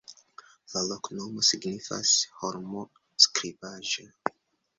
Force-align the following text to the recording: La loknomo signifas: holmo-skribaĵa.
La 0.69 0.81
loknomo 0.91 1.43
signifas: 1.49 2.15
holmo-skribaĵa. 2.41 4.09